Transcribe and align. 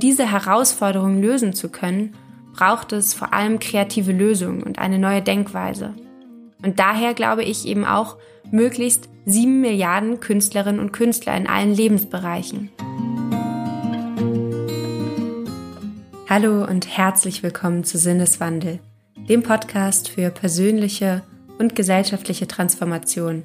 diese 0.00 0.30
Herausforderung 0.30 1.20
lösen 1.20 1.52
zu 1.52 1.68
können, 1.68 2.14
braucht 2.52 2.92
es 2.92 3.14
vor 3.14 3.32
allem 3.32 3.58
kreative 3.58 4.12
Lösungen 4.12 4.62
und 4.62 4.78
eine 4.78 4.98
neue 4.98 5.22
Denkweise. 5.22 5.94
Und 6.62 6.78
daher 6.78 7.14
glaube 7.14 7.44
ich 7.44 7.66
eben 7.66 7.84
auch 7.84 8.16
möglichst 8.50 9.08
sieben 9.24 9.60
Milliarden 9.60 10.20
Künstlerinnen 10.20 10.80
und 10.80 10.92
Künstler 10.92 11.36
in 11.36 11.46
allen 11.46 11.74
Lebensbereichen. 11.74 12.70
Hallo 16.28 16.64
und 16.64 16.96
herzlich 16.96 17.42
willkommen 17.42 17.84
zu 17.84 17.98
Sinneswandel, 17.98 18.78
dem 19.28 19.42
Podcast 19.42 20.08
für 20.08 20.30
persönliche 20.30 21.22
und 21.58 21.74
gesellschaftliche 21.74 22.46
Transformation. 22.46 23.42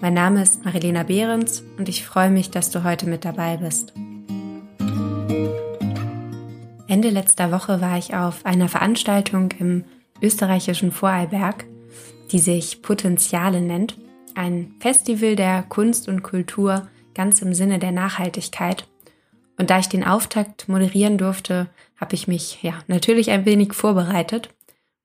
Mein 0.00 0.14
Name 0.14 0.42
ist 0.42 0.64
Marilena 0.64 1.04
Behrens 1.04 1.62
und 1.78 1.88
ich 1.88 2.04
freue 2.04 2.30
mich, 2.30 2.50
dass 2.50 2.70
du 2.70 2.84
heute 2.84 3.06
mit 3.06 3.24
dabei 3.24 3.58
bist. 3.58 3.92
Ende 6.92 7.08
letzter 7.08 7.50
Woche 7.50 7.80
war 7.80 7.96
ich 7.96 8.14
auf 8.14 8.44
einer 8.44 8.68
Veranstaltung 8.68 9.50
im 9.58 9.86
österreichischen 10.20 10.92
Vorarlberg, 10.92 11.64
die 12.30 12.38
sich 12.38 12.82
Potenziale 12.82 13.62
nennt. 13.62 13.96
Ein 14.34 14.74
Festival 14.78 15.34
der 15.34 15.62
Kunst 15.62 16.06
und 16.06 16.22
Kultur 16.22 16.90
ganz 17.14 17.40
im 17.40 17.54
Sinne 17.54 17.78
der 17.78 17.92
Nachhaltigkeit. 17.92 18.86
Und 19.58 19.70
da 19.70 19.78
ich 19.78 19.88
den 19.88 20.04
Auftakt 20.04 20.68
moderieren 20.68 21.16
durfte, 21.16 21.70
habe 21.96 22.14
ich 22.14 22.28
mich 22.28 22.62
ja 22.62 22.74
natürlich 22.88 23.30
ein 23.30 23.46
wenig 23.46 23.72
vorbereitet. 23.72 24.50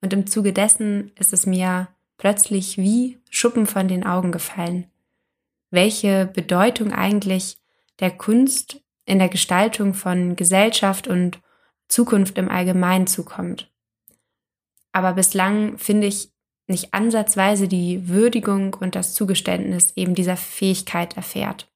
Und 0.02 0.12
im 0.12 0.28
Zuge 0.28 0.52
dessen 0.52 1.14
ist 1.18 1.32
es 1.32 1.46
mir 1.46 1.88
plötzlich 2.18 2.78
wie 2.78 3.18
Schuppen 3.30 3.66
von 3.66 3.88
den 3.88 4.06
Augen 4.06 4.34
gefallen, 4.34 4.88
welche 5.72 6.26
Bedeutung 6.26 6.92
eigentlich 6.92 7.56
der 8.02 8.12
Kunst 8.12 8.82
in 9.06 9.20
der 9.20 9.30
Gestaltung 9.30 9.94
von 9.94 10.36
Gesellschaft 10.36 11.08
und 11.08 11.40
Zukunft 11.88 12.38
im 12.38 12.50
Allgemeinen 12.50 13.08
zukommt. 13.08 13.72
Aber 14.92 15.14
bislang 15.14 15.78
finde 15.78 16.08
ich 16.08 16.32
nicht 16.68 16.94
ansatzweise 16.94 17.68
die 17.68 18.10
Würdigung 18.10 18.74
und 18.74 18.96
das 18.96 19.14
Zugeständnis 19.14 19.94
eben 19.96 20.16
dieser 20.16 20.38
Fähigkeit 20.38 21.16
erfährt. 21.16 21.72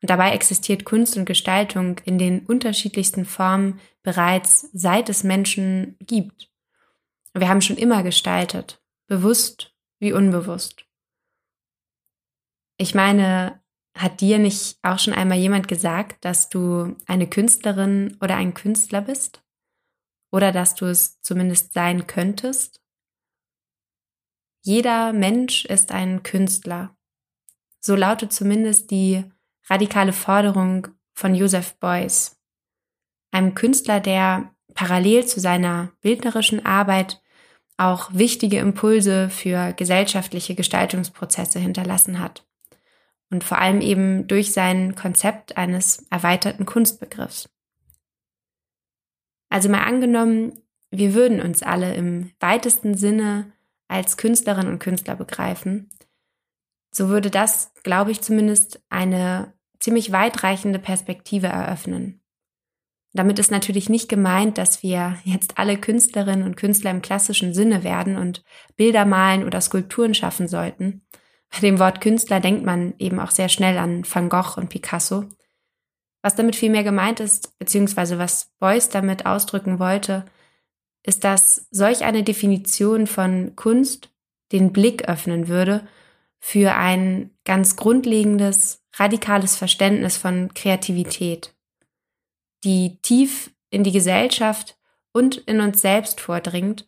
Und 0.00 0.10
dabei 0.10 0.32
existiert 0.32 0.84
Kunst 0.84 1.16
und 1.16 1.24
Gestaltung 1.24 1.98
in 2.04 2.18
den 2.18 2.44
unterschiedlichsten 2.46 3.24
Formen 3.24 3.80
bereits 4.02 4.68
seit 4.72 5.08
es 5.08 5.24
Menschen 5.24 5.96
gibt. 6.00 6.50
Wir 7.32 7.48
haben 7.48 7.62
schon 7.62 7.78
immer 7.78 8.02
gestaltet, 8.02 8.82
bewusst 9.06 9.74
wie 9.98 10.12
unbewusst. 10.12 10.84
Ich 12.76 12.94
meine, 12.94 13.63
hat 13.94 14.20
dir 14.20 14.38
nicht 14.38 14.78
auch 14.82 14.98
schon 14.98 15.14
einmal 15.14 15.38
jemand 15.38 15.68
gesagt, 15.68 16.24
dass 16.24 16.48
du 16.48 16.96
eine 17.06 17.28
Künstlerin 17.28 18.16
oder 18.20 18.36
ein 18.36 18.54
Künstler 18.54 19.00
bist? 19.00 19.42
Oder 20.32 20.50
dass 20.50 20.74
du 20.74 20.86
es 20.86 21.20
zumindest 21.20 21.72
sein 21.72 22.06
könntest? 22.06 22.80
Jeder 24.62 25.12
Mensch 25.12 25.64
ist 25.64 25.92
ein 25.92 26.22
Künstler. 26.22 26.96
So 27.80 27.94
lautet 27.94 28.32
zumindest 28.32 28.90
die 28.90 29.24
radikale 29.68 30.12
Forderung 30.12 30.88
von 31.14 31.34
Joseph 31.34 31.74
Beuys, 31.78 32.40
einem 33.30 33.54
Künstler, 33.54 34.00
der 34.00 34.54
parallel 34.74 35.26
zu 35.26 35.38
seiner 35.38 35.92
bildnerischen 36.00 36.66
Arbeit 36.66 37.22
auch 37.76 38.12
wichtige 38.12 38.58
Impulse 38.58 39.30
für 39.30 39.72
gesellschaftliche 39.74 40.54
Gestaltungsprozesse 40.54 41.60
hinterlassen 41.60 42.18
hat 42.18 42.44
und 43.30 43.44
vor 43.44 43.58
allem 43.58 43.80
eben 43.80 44.26
durch 44.26 44.52
sein 44.52 44.94
Konzept 44.94 45.56
eines 45.56 46.06
erweiterten 46.10 46.66
Kunstbegriffs. 46.66 47.48
Also 49.48 49.68
mal 49.68 49.84
angenommen, 49.84 50.60
wir 50.90 51.14
würden 51.14 51.40
uns 51.40 51.62
alle 51.62 51.94
im 51.94 52.30
weitesten 52.40 52.96
Sinne 52.96 53.52
als 53.88 54.16
Künstlerinnen 54.16 54.72
und 54.72 54.78
Künstler 54.78 55.16
begreifen, 55.16 55.90
so 56.94 57.08
würde 57.08 57.30
das, 57.30 57.72
glaube 57.82 58.12
ich 58.12 58.20
zumindest, 58.20 58.80
eine 58.88 59.52
ziemlich 59.80 60.12
weitreichende 60.12 60.78
Perspektive 60.78 61.48
eröffnen. 61.48 62.20
Damit 63.12 63.38
ist 63.38 63.50
natürlich 63.50 63.88
nicht 63.88 64.08
gemeint, 64.08 64.58
dass 64.58 64.82
wir 64.82 65.18
jetzt 65.24 65.58
alle 65.58 65.76
Künstlerinnen 65.76 66.44
und 66.44 66.56
Künstler 66.56 66.90
im 66.90 67.02
klassischen 67.02 67.54
Sinne 67.54 67.84
werden 67.84 68.16
und 68.16 68.42
Bilder 68.76 69.04
malen 69.04 69.44
oder 69.44 69.60
Skulpturen 69.60 70.14
schaffen 70.14 70.48
sollten, 70.48 71.06
bei 71.54 71.60
dem 71.60 71.78
Wort 71.78 72.00
Künstler 72.00 72.40
denkt 72.40 72.64
man 72.64 72.94
eben 72.98 73.20
auch 73.20 73.30
sehr 73.30 73.48
schnell 73.48 73.78
an 73.78 74.04
Van 74.12 74.28
Gogh 74.28 74.56
und 74.56 74.70
Picasso. 74.70 75.26
Was 76.20 76.34
damit 76.34 76.56
vielmehr 76.56 76.82
gemeint 76.82 77.20
ist, 77.20 77.56
beziehungsweise 77.58 78.18
was 78.18 78.50
Beuys 78.58 78.88
damit 78.88 79.24
ausdrücken 79.24 79.78
wollte, 79.78 80.24
ist, 81.04 81.22
dass 81.22 81.68
solch 81.70 82.02
eine 82.02 82.24
Definition 82.24 83.06
von 83.06 83.54
Kunst 83.54 84.10
den 84.50 84.72
Blick 84.72 85.08
öffnen 85.08 85.46
würde 85.46 85.86
für 86.40 86.74
ein 86.74 87.30
ganz 87.44 87.76
grundlegendes, 87.76 88.82
radikales 88.94 89.54
Verständnis 89.56 90.16
von 90.16 90.52
Kreativität, 90.54 91.54
die 92.64 92.98
tief 93.02 93.54
in 93.70 93.84
die 93.84 93.92
Gesellschaft 93.92 94.76
und 95.12 95.36
in 95.36 95.60
uns 95.60 95.80
selbst 95.80 96.20
vordringt 96.20 96.86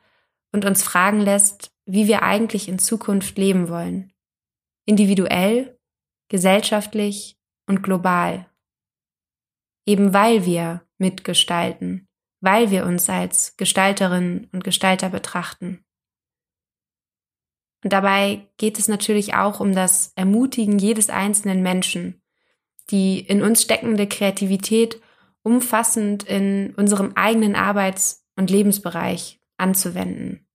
und 0.51 0.65
uns 0.65 0.83
fragen 0.83 1.21
lässt, 1.21 1.71
wie 1.85 2.09
wir 2.09 2.23
eigentlich 2.23 2.69
in 2.69 2.81
Zukunft 2.81 3.39
leben 3.39 3.69
wollen 3.69 4.13
individuell, 4.87 5.79
gesellschaftlich 6.29 7.37
und 7.67 7.83
global. 7.83 8.49
Eben 9.85 10.13
weil 10.13 10.47
wir 10.47 10.83
mitgestalten, 10.99 12.09
weil 12.41 12.71
wir 12.71 12.87
uns 12.87 13.09
als 13.11 13.57
Gestalterinnen 13.57 14.49
und 14.53 14.65
Gestalter 14.65 15.11
betrachten. 15.11 15.85
Und 17.85 17.93
dabei 17.93 18.49
geht 18.57 18.79
es 18.79 18.89
natürlich 18.89 19.35
auch 19.35 19.61
um 19.61 19.75
das 19.75 20.13
Ermutigen 20.17 20.79
jedes 20.79 21.11
einzelnen 21.11 21.63
Menschen, 21.63 22.23
die 22.91 23.21
in 23.21 23.43
uns 23.43 23.63
steckende 23.63 24.09
Kreativität 24.09 25.01
umfassend 25.43 26.25
in 26.25 26.75
unserem 26.75 27.13
eigenen 27.15 27.55
Arbeits- 27.55 28.27
und 28.37 28.51
Lebensbereich 28.51 29.41
anzuwenden. 29.57 30.46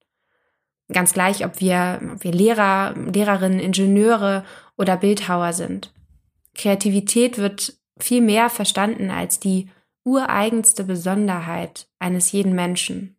Ganz 0.93 1.13
gleich, 1.13 1.45
ob 1.45 1.59
wir, 1.61 2.01
ob 2.13 2.23
wir 2.23 2.31
Lehrer, 2.31 2.93
Lehrerinnen, 2.95 3.59
Ingenieure 3.59 4.43
oder 4.77 4.97
Bildhauer 4.97 5.53
sind. 5.53 5.93
Kreativität 6.55 7.37
wird 7.37 7.77
viel 7.99 8.21
mehr 8.21 8.49
verstanden 8.49 9.09
als 9.09 9.39
die 9.39 9.69
ureigenste 10.03 10.83
Besonderheit 10.83 11.87
eines 11.99 12.31
jeden 12.31 12.53
Menschen. 12.53 13.15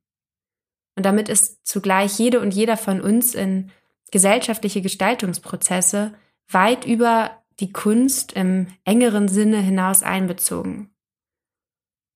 Und 0.96 1.06
damit 1.06 1.28
ist 1.28 1.66
zugleich 1.66 2.18
jede 2.18 2.40
und 2.40 2.52
jeder 2.52 2.76
von 2.76 3.00
uns 3.00 3.34
in 3.34 3.70
gesellschaftliche 4.10 4.82
Gestaltungsprozesse 4.82 6.12
weit 6.48 6.84
über 6.84 7.42
die 7.60 7.72
Kunst 7.72 8.32
im 8.32 8.66
engeren 8.84 9.28
Sinne 9.28 9.58
hinaus 9.58 10.02
einbezogen. 10.02 10.94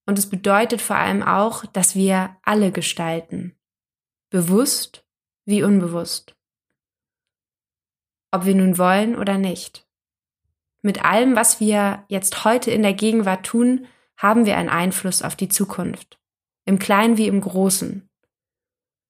Und 0.06 0.18
es 0.18 0.28
bedeutet 0.28 0.82
vor 0.82 0.96
allem 0.96 1.22
auch, 1.22 1.64
dass 1.66 1.94
wir 1.94 2.36
alle 2.42 2.70
gestalten. 2.70 3.56
Bewusst 4.30 5.05
wie 5.46 5.62
unbewusst. 5.62 6.36
Ob 8.30 8.44
wir 8.44 8.54
nun 8.54 8.76
wollen 8.76 9.16
oder 9.16 9.38
nicht. 9.38 9.86
Mit 10.82 11.04
allem, 11.04 11.34
was 11.34 11.60
wir 11.60 12.04
jetzt 12.08 12.44
heute 12.44 12.70
in 12.70 12.82
der 12.82 12.92
Gegenwart 12.92 13.46
tun, 13.46 13.86
haben 14.16 14.44
wir 14.44 14.56
einen 14.56 14.68
Einfluss 14.68 15.22
auf 15.22 15.36
die 15.36 15.48
Zukunft. 15.48 16.18
Im 16.64 16.78
Kleinen 16.78 17.16
wie 17.16 17.28
im 17.28 17.40
Großen. 17.40 18.08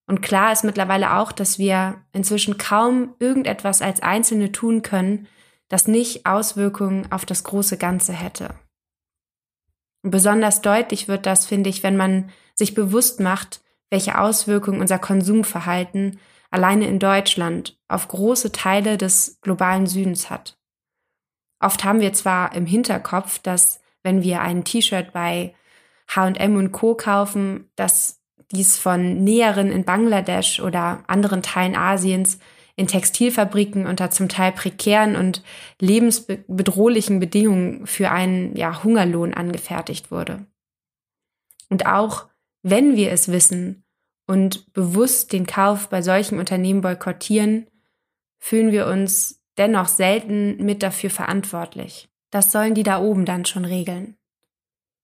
Und 0.06 0.22
klar 0.22 0.52
ist 0.52 0.62
mittlerweile 0.62 1.16
auch, 1.16 1.32
dass 1.32 1.58
wir 1.58 2.04
inzwischen 2.12 2.58
kaum 2.58 3.14
irgendetwas 3.18 3.82
als 3.82 4.00
Einzelne 4.00 4.52
tun 4.52 4.82
können, 4.82 5.26
das 5.68 5.88
nicht 5.88 6.26
Auswirkungen 6.26 7.10
auf 7.10 7.26
das 7.26 7.42
große 7.42 7.76
Ganze 7.76 8.12
hätte. 8.12 8.54
Und 10.02 10.12
besonders 10.12 10.62
deutlich 10.62 11.08
wird 11.08 11.26
das, 11.26 11.46
finde 11.46 11.70
ich, 11.70 11.82
wenn 11.82 11.96
man 11.96 12.30
sich 12.54 12.74
bewusst 12.74 13.18
macht, 13.18 13.60
welche 13.90 14.18
Auswirkungen 14.18 14.80
unser 14.80 14.98
Konsumverhalten 14.98 16.18
alleine 16.50 16.86
in 16.86 16.98
Deutschland 16.98 17.78
auf 17.88 18.08
große 18.08 18.52
Teile 18.52 18.98
des 18.98 19.38
globalen 19.40 19.86
Südens 19.86 20.30
hat. 20.30 20.58
Oft 21.60 21.84
haben 21.84 22.00
wir 22.00 22.12
zwar 22.12 22.54
im 22.54 22.66
Hinterkopf, 22.66 23.38
dass 23.38 23.80
wenn 24.02 24.22
wir 24.22 24.40
ein 24.40 24.64
T-Shirt 24.64 25.12
bei 25.12 25.54
H&M 26.08 26.56
und 26.56 26.72
Co 26.72 26.94
kaufen, 26.94 27.70
dass 27.76 28.22
dies 28.52 28.78
von 28.78 29.24
Näheren 29.24 29.70
in 29.72 29.84
Bangladesch 29.84 30.60
oder 30.60 31.02
anderen 31.08 31.42
Teilen 31.42 31.74
Asiens 31.74 32.38
in 32.76 32.86
Textilfabriken 32.86 33.86
unter 33.86 34.10
zum 34.10 34.28
Teil 34.28 34.52
prekären 34.52 35.16
und 35.16 35.42
lebensbedrohlichen 35.80 37.18
Bedingungen 37.18 37.86
für 37.86 38.10
einen 38.10 38.54
ja, 38.54 38.84
Hungerlohn 38.84 39.34
angefertigt 39.34 40.10
wurde. 40.10 40.46
Und 41.70 41.86
auch 41.86 42.26
wenn 42.68 42.96
wir 42.96 43.12
es 43.12 43.30
wissen 43.30 43.84
und 44.26 44.72
bewusst 44.72 45.32
den 45.32 45.46
Kauf 45.46 45.88
bei 45.88 46.02
solchen 46.02 46.40
Unternehmen 46.40 46.80
boykottieren, 46.80 47.68
fühlen 48.40 48.72
wir 48.72 48.88
uns 48.88 49.40
dennoch 49.56 49.86
selten 49.86 50.56
mit 50.64 50.82
dafür 50.82 51.10
verantwortlich. 51.10 52.08
Das 52.30 52.50
sollen 52.50 52.74
die 52.74 52.82
da 52.82 53.00
oben 53.00 53.24
dann 53.24 53.44
schon 53.44 53.64
regeln. 53.64 54.16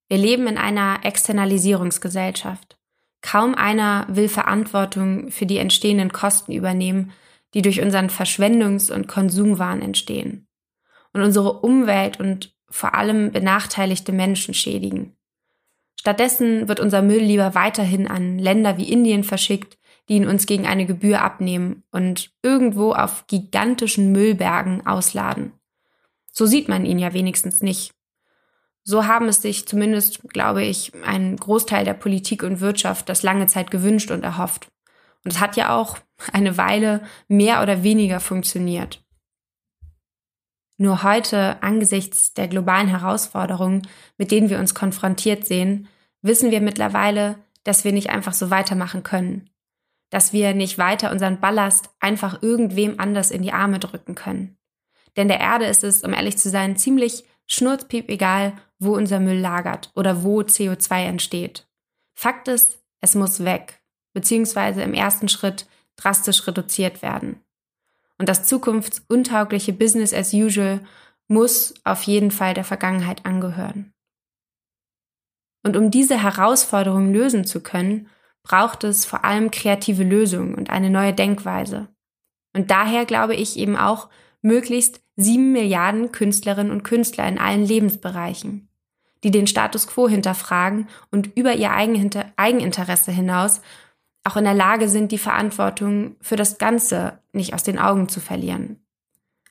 Wir 0.09 0.19
leben 0.19 0.49
in 0.49 0.59
einer 0.59 1.05
Externalisierungsgesellschaft. 1.05 2.79
Kaum 3.21 3.55
einer 3.55 4.09
will 4.09 4.29
Verantwortung 4.29 5.31
für 5.31 5.47
die 5.47 5.59
entstehenden 5.59 6.13
Kosten 6.13 6.51
übernehmen, 6.51 7.13
die 7.55 7.63
durch 7.63 7.81
unseren 7.81 8.09
Verschwendungs- 8.09 8.93
und 8.93 9.07
Konsumwahn 9.07 9.83
entstehen 9.83 10.49
und 11.13 11.23
unsere 11.23 11.61
Umwelt 11.61 12.19
und 12.19 12.57
vor 12.69 12.95
allem 12.95 13.31
benachteiligte 13.31 14.11
Menschen 14.11 14.53
schädigen. 14.53 15.17
Stattdessen 16.03 16.67
wird 16.67 16.81
unser 16.81 17.01
Müll 17.01 17.23
lieber 17.23 17.55
weiterhin 17.55 18.09
an 18.09 18.37
Länder 18.37 18.77
wie 18.77 18.91
Indien 18.91 19.23
verschickt, 19.23 19.79
die 20.09 20.15
ihn 20.15 20.27
uns 20.27 20.47
gegen 20.47 20.67
eine 20.67 20.85
Gebühr 20.85 21.23
abnehmen 21.23 21.85
und 21.93 22.33
irgendwo 22.43 22.93
auf 22.93 23.29
gigantischen 23.29 24.11
Müllbergen 24.11 24.85
ausladen. 24.85 25.53
So 26.33 26.45
sieht 26.45 26.69
man 26.69 26.85
ihn 26.85 26.99
ja 26.99 27.13
wenigstens 27.13 27.63
nicht. 27.63 27.95
So 28.83 29.07
haben 29.07 29.29
es 29.29 29.43
sich 29.43 29.69
zumindest, 29.69 30.29
glaube 30.29 30.65
ich, 30.65 30.91
ein 31.07 31.37
Großteil 31.37 31.85
der 31.85 31.95
Politik 31.95 32.43
und 32.43 32.59
Wirtschaft 32.59 33.09
das 33.09 33.23
lange 33.23 33.47
Zeit 33.47 33.71
gewünscht 33.71 34.11
und 34.11 34.25
erhofft. 34.25 34.73
Und 35.25 35.33
es 35.33 35.39
hat 35.39 35.55
ja 35.55 35.77
auch 35.77 35.99
eine 36.33 36.57
Weile 36.57 37.03
mehr 37.29 37.63
oder 37.63 37.85
weniger 37.85 38.19
funktioniert. 38.19 39.05
Nur 40.83 41.05
heute, 41.05 41.63
angesichts 41.63 42.35
der 42.35 42.49
globalen 42.49 42.89
Herausforderungen, 42.89 43.87
mit 44.19 44.33
denen 44.33 44.51
wir 44.51 44.59
uns 44.59 44.75
konfrontiert 44.75 45.47
sehen, 45.47 45.87
wissen 46.23 46.51
wir 46.51 46.61
mittlerweile, 46.61 47.37
dass 47.63 47.85
wir 47.85 47.93
nicht 47.93 48.11
einfach 48.11 48.33
so 48.33 48.51
weitermachen 48.51 49.05
können. 49.05 49.49
Dass 50.11 50.33
wir 50.33 50.55
nicht 50.55 50.79
weiter 50.79 51.13
unseren 51.13 51.39
Ballast 51.39 51.91
einfach 52.01 52.43
irgendwem 52.43 52.99
anders 52.99 53.31
in 53.31 53.43
die 53.43 53.53
Arme 53.53 53.79
drücken 53.79 54.17
können. 54.17 54.59
Denn 55.17 55.29
der 55.29 55.39
Erde 55.39 55.67
ist 55.67 55.85
es, 55.85 56.03
um 56.03 56.13
ehrlich 56.13 56.37
zu 56.37 56.51
sein, 56.51 56.77
ziemlich 56.77 57.23
schnurzpiep 57.47 58.09
egal, 58.09 58.55
wo 58.81 58.97
unser 58.97 59.21
Müll 59.21 59.39
lagert 59.39 59.93
oder 59.95 60.25
wo 60.25 60.41
CO2 60.41 61.05
entsteht. 61.05 61.69
Fakt 62.13 62.49
ist, 62.49 62.83
es 63.01 63.15
muss 63.15 63.45
weg, 63.45 63.85
beziehungsweise 64.15 64.83
im 64.83 64.95
ersten 64.95 65.29
Schritt 65.29 65.69
drastisch 65.95 66.45
reduziert 66.49 67.03
werden. 67.03 67.41
Und 68.19 68.29
das 68.29 68.47
zukunftsuntaugliche 68.47 69.73
Business 69.73 70.13
as 70.13 70.33
usual 70.33 70.81
muss 71.29 71.75
auf 71.85 72.03
jeden 72.03 72.31
Fall 72.31 72.55
der 72.55 72.65
Vergangenheit 72.65 73.25
angehören. 73.25 73.93
Und 75.65 75.77
um 75.77 75.91
diese 75.91 76.21
Herausforderung 76.21 77.13
lösen 77.13 77.45
zu 77.45 77.61
können, 77.61 78.09
braucht 78.43 78.85
es 78.85 79.05
vor 79.05 79.25
allem 79.25 79.51
kreative 79.51 80.03
Lösungen 80.03 80.55
und 80.55 80.71
eine 80.71 80.91
neue 80.91 81.13
Denkweise. 81.13 81.89
Und 82.55 82.71
daher 82.71 83.07
glaube 83.07 83.35
ich 83.35 83.57
eben 83.57 83.77
auch 83.77 84.09
möglichst 84.43 85.01
sieben 85.17 85.53
Milliarden 85.53 86.13
Künstlerinnen 86.13 86.73
und 86.73 86.83
Künstler 86.83 87.27
in 87.29 87.39
allen 87.39 87.65
Lebensbereichen, 87.65 88.69
die 89.23 89.31
den 89.31 89.47
Status 89.47 89.87
quo 89.87 90.09
hinterfragen 90.09 90.89
und 91.11 91.37
über 91.37 91.55
ihr 91.55 91.71
Eigeninteresse 91.71 93.13
hinaus 93.13 93.63
auch 94.25 94.37
in 94.37 94.45
der 94.45 94.55
Lage 94.55 94.89
sind, 94.89 95.13
die 95.13 95.19
Verantwortung 95.19 96.17
für 96.21 96.37
das 96.37 96.59
Ganze 96.59 97.21
nicht 97.33 97.55
aus 97.55 97.63
den 97.63 97.79
Augen 97.79 98.09
zu 98.09 98.21
verlieren. 98.21 98.85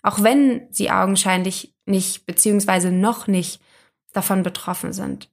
Auch 0.02 0.24
wenn 0.24 0.68
sie 0.72 0.92
augenscheinlich 0.92 1.76
nicht 1.86 2.26
beziehungsweise 2.26 2.92
noch 2.92 3.28
nicht 3.28 3.62
davon 4.14 4.44
betroffen 4.44 4.94
sind. 4.94 5.30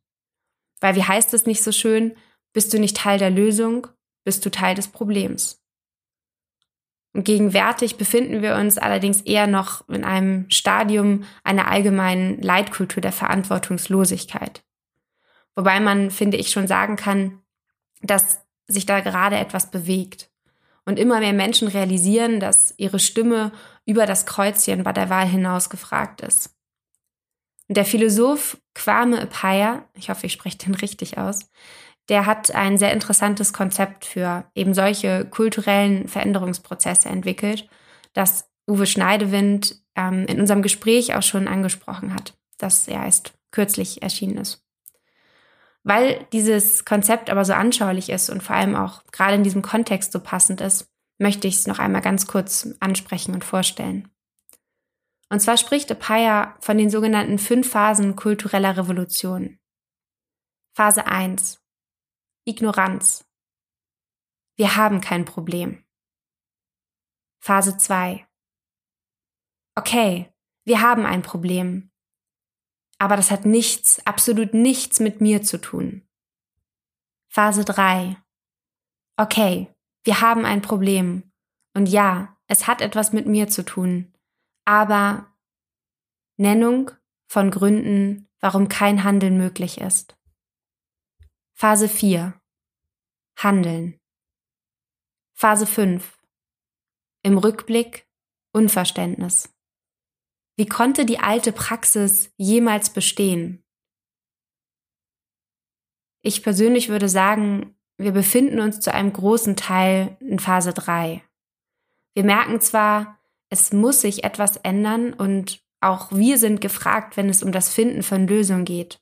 Weil 0.81 0.97
wie 0.97 1.05
heißt 1.05 1.35
es 1.35 1.47
nicht 1.47 1.63
so 1.63 1.73
schön, 1.73 2.15
bist 2.53 2.73
du 2.73 2.79
nicht 2.79 2.97
Teil 2.97 3.19
der 3.19 3.31
Lösung, 3.31 3.87
bist 4.25 4.45
du 4.45 4.51
Teil 4.51 4.75
des 4.75 4.89
Problems. 4.89 5.63
Und 7.15 7.25
gegenwärtig 7.25 7.97
befinden 7.97 8.43
wir 8.43 8.57
uns 8.57 8.79
allerdings 8.79 9.23
eher 9.23 9.47
noch 9.47 9.89
in 9.89 10.05
einem 10.05 10.51
Stadium 10.51 11.25
einer 11.43 11.69
allgemeinen 11.69 12.41
Leitkultur 12.43 13.01
der 13.01 13.13
Verantwortungslosigkeit. 13.13 14.63
Wobei 15.57 15.81
man, 15.81 16.11
finde 16.11 16.37
ich, 16.37 16.51
schon 16.51 16.69
sagen 16.69 16.97
kann, 16.97 17.41
dass 18.03 18.47
sich 18.69 18.87
da 18.87 19.01
gerade 19.01 19.37
etwas 19.37 19.71
bewegt. 19.71 20.31
Und 20.85 20.99
immer 20.99 21.21
mehr 21.21 21.35
Menschen 21.35 21.69
realisieren, 21.69 22.41
dass 22.41 22.73
ihre 22.79 22.99
Stimme 22.99 23.53
über 23.85 24.07
das 24.07 24.25
Kreuzchen 24.25 24.85
bei 24.85 24.93
der 24.93 25.11
Wahl 25.11 25.27
hinaus 25.27 25.69
gefragt 25.69 26.21
ist. 26.23 26.55
Und 27.69 27.77
der 27.77 27.85
Philosoph 27.85 28.59
Kwame 28.75 29.21
Apaya, 29.21 29.85
ich 29.95 30.09
hoffe, 30.09 30.27
ich 30.27 30.33
spreche 30.33 30.59
den 30.59 30.75
richtig 30.75 31.19
aus, 31.19 31.51
der 32.09 32.25
hat 32.25 32.55
ein 32.55 32.79
sehr 32.79 32.93
interessantes 32.93 33.53
Konzept 33.53 34.07
für 34.07 34.51
eben 34.55 34.73
solche 34.73 35.27
kulturellen 35.27 36.09
Veränderungsprozesse 36.09 37.09
entwickelt, 37.11 37.69
das 38.15 38.51
Uwe 38.67 38.87
Schneidewind 38.87 39.83
ähm, 39.95 40.27
in 40.27 40.41
unserem 40.41 40.63
Gespräch 40.63 41.15
auch 41.15 41.23
schon 41.23 41.49
angesprochen 41.49 42.15
hat, 42.15 42.35
das 42.57 42.87
ja 42.87 43.05
erst 43.05 43.35
kürzlich 43.51 44.03
erschienen 44.03 44.39
ist. 44.39 44.68
Weil 45.85 46.27
dieses 46.33 46.85
Konzept 46.85 47.31
aber 47.31 47.45
so 47.45 47.53
anschaulich 47.53 48.11
ist 48.11 48.31
und 48.31 48.43
vor 48.43 48.57
allem 48.57 48.75
auch 48.75 49.03
gerade 49.13 49.35
in 49.35 49.45
diesem 49.45 49.63
Kontext 49.63 50.13
so 50.13 50.21
passend 50.21 50.61
ist, 50.61 50.91
möchte 51.19 51.49
ich 51.49 51.57
es 51.57 51.67
noch 51.67 51.79
einmal 51.79 52.03
ganz 52.03 52.27
kurz 52.27 52.69
ansprechen 52.81 53.35
und 53.35 53.45
vorstellen. 53.45 54.11
Und 55.31 55.41
zwar 55.41 55.57
spricht 55.57 55.91
Apaya 55.91 56.57
von 56.61 56.79
den 56.79 56.91
sogenannten 56.91 57.39
fünf 57.39 57.71
Phasen 57.71 58.17
kultureller 58.17 58.77
Revolution. 58.77 59.59
Phase 60.75 61.07
1. 61.07 61.61
Ignoranz. 62.47 63.27
Wir 64.57 64.77
haben 64.77 65.01
kein 65.01 65.25
Problem. 65.25 65.85
Phase 67.41 67.77
2. 67.77 68.27
Okay, 69.77 70.33
wir 70.65 70.81
haben 70.81 71.05
ein 71.05 71.23
Problem. 71.23 71.88
Aber 72.99 73.17
das 73.17 73.31
hat 73.31 73.47
nichts, 73.47 74.05
absolut 74.07 74.55
nichts 74.55 75.01
mit 75.01 75.21
mir 75.21 75.43
zu 75.43 75.61
tun. 75.61 76.07
Phase 77.29 77.65
3. 77.65 78.17
Okay, 79.17 79.73
wir 80.05 80.21
haben 80.21 80.45
ein 80.45 80.63
Problem. 80.63 81.31
Und 81.75 81.87
ja, 81.87 82.37
es 82.49 82.67
hat 82.67 82.81
etwas 82.81 83.13
mit 83.13 83.27
mir 83.27 83.49
zu 83.49 83.65
tun. 83.65 84.13
Aber 84.65 85.33
Nennung 86.37 86.91
von 87.29 87.51
Gründen, 87.51 88.29
warum 88.41 88.69
kein 88.69 89.05
Handeln 89.05 89.37
möglich 89.39 89.79
ist. 89.81 90.17
Phase 91.55 91.89
4. 91.89 92.41
Handeln. 93.37 94.01
Phase 95.35 95.67
5. 95.67 96.19
Im 97.23 97.39
Rückblick 97.39 98.09
Unverständnis. 98.53 99.55
Wie 100.59 100.67
konnte 100.67 101.07
die 101.07 101.21
alte 101.21 101.53
Praxis 101.53 102.33
jemals 102.37 102.91
bestehen? 102.91 103.65
Ich 106.21 106.43
persönlich 106.43 106.89
würde 106.89 107.09
sagen, 107.09 107.77
wir 107.97 108.11
befinden 108.11 108.59
uns 108.59 108.81
zu 108.81 108.93
einem 108.93 109.13
großen 109.13 109.55
Teil 109.55 110.17
in 110.19 110.41
Phase 110.41 110.73
3. 110.73 111.23
Wir 112.15 112.25
merken 112.25 112.61
zwar, 112.61 113.21
es 113.51 113.73
muss 113.73 114.01
sich 114.01 114.25
etwas 114.25 114.57
ändern 114.57 115.13
und 115.13 115.63
auch 115.81 116.11
wir 116.11 116.39
sind 116.39 116.61
gefragt, 116.61 117.17
wenn 117.17 117.29
es 117.29 117.45
um 117.45 117.53
das 117.53 117.73
Finden 117.73 118.03
von 118.03 118.27
Lösungen 118.27 118.65
geht. 118.65 119.01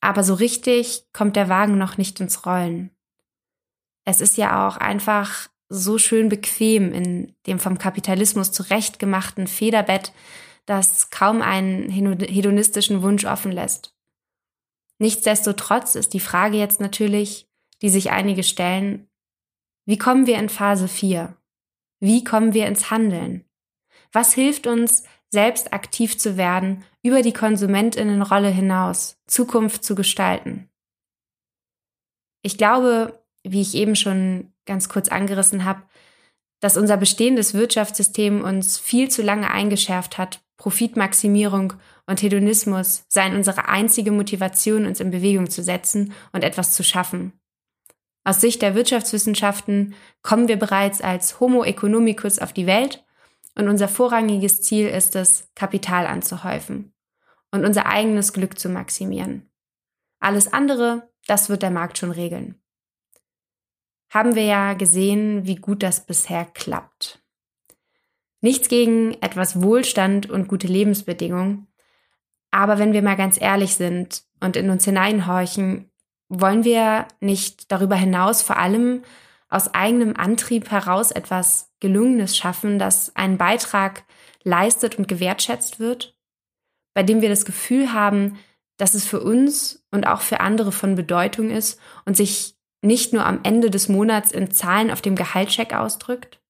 Aber 0.00 0.24
so 0.24 0.34
richtig 0.34 1.04
kommt 1.12 1.36
der 1.36 1.48
Wagen 1.48 1.78
noch 1.78 1.96
nicht 1.96 2.18
ins 2.18 2.44
Rollen. 2.44 2.90
Es 4.04 4.20
ist 4.20 4.36
ja 4.36 4.66
auch 4.66 4.78
einfach 4.78 5.48
so 5.70 5.98
schön 5.98 6.28
bequem 6.28 6.92
in 6.92 7.34
dem 7.46 7.58
vom 7.58 7.78
Kapitalismus 7.78 8.52
zurechtgemachten 8.52 9.46
Federbett, 9.46 10.12
das 10.66 11.10
kaum 11.10 11.42
einen 11.42 11.88
hedonistischen 11.90 13.02
Wunsch 13.02 13.24
offen 13.24 13.52
lässt. 13.52 13.96
Nichtsdestotrotz 14.98 15.94
ist 15.94 16.12
die 16.12 16.20
Frage 16.20 16.58
jetzt 16.58 16.80
natürlich, 16.80 17.48
die 17.82 17.88
sich 17.88 18.10
einige 18.10 18.42
stellen, 18.42 19.08
wie 19.86 19.98
kommen 19.98 20.26
wir 20.26 20.38
in 20.38 20.48
Phase 20.48 20.88
4? 20.88 21.36
Wie 22.00 22.22
kommen 22.22 22.54
wir 22.54 22.66
ins 22.66 22.90
Handeln? 22.90 23.44
Was 24.12 24.34
hilft 24.34 24.66
uns, 24.66 25.04
selbst 25.30 25.72
aktiv 25.72 26.18
zu 26.18 26.36
werden, 26.36 26.84
über 27.02 27.22
die 27.22 27.32
Konsumentinnenrolle 27.32 28.50
hinaus, 28.50 29.18
Zukunft 29.26 29.84
zu 29.84 29.94
gestalten? 29.94 30.68
Ich 32.42 32.58
glaube, 32.58 33.22
wie 33.42 33.60
ich 33.60 33.74
eben 33.74 33.96
schon 33.96 34.52
ganz 34.66 34.88
kurz 34.88 35.08
angerissen 35.08 35.64
habe, 35.64 35.82
dass 36.60 36.76
unser 36.76 36.96
bestehendes 36.96 37.54
Wirtschaftssystem 37.54 38.42
uns 38.44 38.78
viel 38.78 39.10
zu 39.10 39.22
lange 39.22 39.50
eingeschärft 39.50 40.18
hat, 40.18 40.42
Profitmaximierung 40.58 41.72
und 42.06 42.20
Hedonismus 42.20 43.04
seien 43.08 43.34
unsere 43.34 43.68
einzige 43.68 44.12
Motivation, 44.12 44.86
uns 44.86 45.00
in 45.00 45.10
Bewegung 45.10 45.48
zu 45.48 45.62
setzen 45.62 46.12
und 46.32 46.44
etwas 46.44 46.74
zu 46.74 46.84
schaffen. 46.84 47.32
Aus 48.24 48.42
Sicht 48.42 48.60
der 48.60 48.74
Wirtschaftswissenschaften 48.74 49.94
kommen 50.22 50.48
wir 50.48 50.58
bereits 50.58 51.00
als 51.00 51.40
Homo 51.40 51.64
economicus 51.64 52.38
auf 52.38 52.52
die 52.52 52.66
Welt 52.66 53.02
und 53.56 53.68
unser 53.68 53.88
vorrangiges 53.88 54.60
Ziel 54.60 54.86
ist 54.88 55.16
es, 55.16 55.50
Kapital 55.54 56.06
anzuhäufen 56.06 56.92
und 57.50 57.64
unser 57.64 57.86
eigenes 57.86 58.34
Glück 58.34 58.58
zu 58.58 58.68
maximieren. 58.68 59.50
Alles 60.20 60.52
andere, 60.52 61.10
das 61.26 61.48
wird 61.48 61.62
der 61.62 61.70
Markt 61.70 61.96
schon 61.96 62.10
regeln 62.10 62.59
haben 64.10 64.34
wir 64.34 64.44
ja 64.44 64.74
gesehen, 64.74 65.46
wie 65.46 65.56
gut 65.56 65.82
das 65.82 66.04
bisher 66.04 66.44
klappt. 66.44 67.22
Nichts 68.42 68.68
gegen 68.68 69.14
etwas 69.22 69.62
Wohlstand 69.62 70.28
und 70.28 70.48
gute 70.48 70.66
Lebensbedingungen, 70.66 71.66
Aber 72.52 72.78
wenn 72.80 72.92
wir 72.92 73.02
mal 73.02 73.16
ganz 73.16 73.40
ehrlich 73.40 73.76
sind 73.76 74.24
und 74.40 74.56
in 74.56 74.70
uns 74.70 74.84
hineinhorchen, 74.84 75.88
wollen 76.28 76.64
wir 76.64 77.06
nicht 77.20 77.70
darüber 77.70 77.94
hinaus 77.94 78.42
vor 78.42 78.58
allem 78.58 79.02
aus 79.48 79.74
eigenem 79.74 80.16
Antrieb 80.16 80.70
heraus 80.70 81.10
etwas 81.10 81.70
Gelungenes 81.80 82.36
schaffen, 82.36 82.78
das 82.78 83.14
einen 83.14 83.38
Beitrag 83.38 84.04
leistet 84.42 84.96
und 84.98 85.08
gewertschätzt 85.08 85.78
wird, 85.78 86.16
bei 86.94 87.02
dem 87.02 87.20
wir 87.20 87.28
das 87.28 87.44
Gefühl 87.44 87.92
haben, 87.92 88.38
dass 88.78 88.94
es 88.94 89.06
für 89.06 89.20
uns 89.20 89.84
und 89.90 90.06
auch 90.06 90.22
für 90.22 90.40
andere 90.40 90.72
von 90.72 90.94
Bedeutung 90.94 91.50
ist 91.50 91.78
und 92.04 92.16
sich 92.16 92.56
nicht 92.82 93.12
nur 93.12 93.26
am 93.26 93.40
Ende 93.42 93.70
des 93.70 93.88
Monats 93.88 94.32
in 94.32 94.50
Zahlen 94.50 94.90
auf 94.90 95.02
dem 95.02 95.16
Gehaltscheck 95.16 95.74
ausdrückt? 95.74 96.40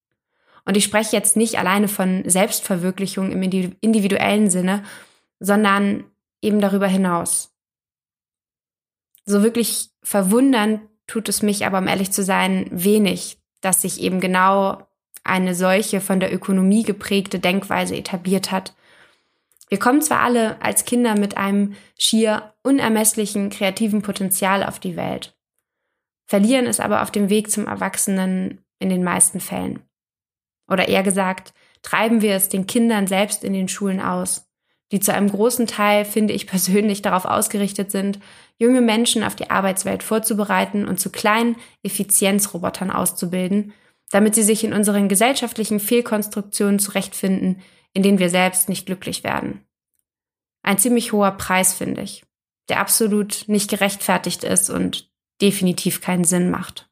Und 0.65 0.77
ich 0.77 0.83
spreche 0.83 1.15
jetzt 1.15 1.35
nicht 1.35 1.57
alleine 1.57 1.87
von 1.87 2.27
Selbstverwirklichung 2.29 3.31
im 3.31 3.41
individuellen 3.41 4.49
Sinne, 4.49 4.83
sondern 5.39 6.03
eben 6.41 6.61
darüber 6.61 6.87
hinaus. 6.87 7.53
So 9.25 9.43
wirklich 9.43 9.89
verwundern 10.03 10.81
tut 11.07 11.29
es 11.29 11.41
mich 11.41 11.65
aber, 11.65 11.79
um 11.79 11.87
ehrlich 11.87 12.11
zu 12.11 12.23
sein, 12.23 12.67
wenig, 12.71 13.39
dass 13.61 13.81
sich 13.81 14.01
eben 14.01 14.19
genau 14.19 14.87
eine 15.23 15.53
solche 15.53 16.01
von 16.01 16.19
der 16.19 16.33
Ökonomie 16.33 16.83
geprägte 16.83 17.39
Denkweise 17.39 17.95
etabliert 17.95 18.51
hat. 18.51 18.73
Wir 19.69 19.79
kommen 19.79 20.01
zwar 20.01 20.21
alle 20.21 20.61
als 20.61 20.85
Kinder 20.85 21.17
mit 21.17 21.37
einem 21.37 21.75
schier 21.97 22.53
unermesslichen 22.63 23.49
kreativen 23.49 24.01
Potenzial 24.01 24.63
auf 24.63 24.79
die 24.79 24.95
Welt, 24.95 25.35
verlieren 26.31 26.65
es 26.65 26.79
aber 26.79 27.01
auf 27.01 27.11
dem 27.11 27.29
Weg 27.29 27.51
zum 27.51 27.67
Erwachsenen 27.67 28.63
in 28.79 28.87
den 28.87 29.03
meisten 29.03 29.41
Fällen. 29.41 29.81
Oder 30.69 30.87
eher 30.87 31.03
gesagt, 31.03 31.53
treiben 31.81 32.21
wir 32.21 32.35
es 32.35 32.47
den 32.47 32.67
Kindern 32.67 33.05
selbst 33.05 33.43
in 33.43 33.51
den 33.51 33.67
Schulen 33.67 33.99
aus, 33.99 34.49
die 34.93 35.01
zu 35.01 35.13
einem 35.13 35.29
großen 35.29 35.67
Teil, 35.67 36.05
finde 36.05 36.33
ich 36.33 36.47
persönlich, 36.53 37.01
darauf 37.01 37.25
ausgerichtet 37.25 37.91
sind, 37.91 38.17
junge 38.57 38.79
Menschen 38.79 39.25
auf 39.25 39.35
die 39.35 39.49
Arbeitswelt 39.49 40.03
vorzubereiten 40.03 40.87
und 40.87 41.01
zu 41.01 41.09
kleinen 41.09 41.57
Effizienzrobotern 41.83 42.91
auszubilden, 42.91 43.73
damit 44.09 44.33
sie 44.33 44.43
sich 44.43 44.63
in 44.63 44.71
unseren 44.71 45.09
gesellschaftlichen 45.09 45.81
Fehlkonstruktionen 45.81 46.79
zurechtfinden, 46.79 47.61
in 47.91 48.03
denen 48.03 48.19
wir 48.19 48.29
selbst 48.29 48.69
nicht 48.69 48.85
glücklich 48.85 49.25
werden. 49.25 49.65
Ein 50.63 50.77
ziemlich 50.77 51.11
hoher 51.11 51.31
Preis, 51.31 51.73
finde 51.73 52.03
ich, 52.03 52.23
der 52.69 52.79
absolut 52.79 53.43
nicht 53.47 53.69
gerechtfertigt 53.69 54.45
ist 54.45 54.69
und 54.69 55.10
definitiv 55.41 56.01
keinen 56.01 56.23
Sinn 56.23 56.49
macht. 56.49 56.89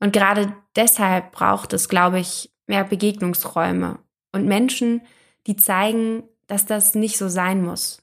Und 0.00 0.12
gerade 0.12 0.54
deshalb 0.76 1.32
braucht 1.32 1.72
es, 1.72 1.88
glaube 1.88 2.20
ich, 2.20 2.52
mehr 2.66 2.84
Begegnungsräume 2.84 3.98
und 4.32 4.46
Menschen, 4.46 5.02
die 5.46 5.56
zeigen, 5.56 6.22
dass 6.46 6.66
das 6.66 6.94
nicht 6.94 7.18
so 7.18 7.28
sein 7.28 7.64
muss, 7.64 8.02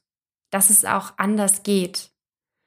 dass 0.50 0.70
es 0.70 0.86
auch 0.86 1.14
anders 1.18 1.64
geht, 1.64 2.12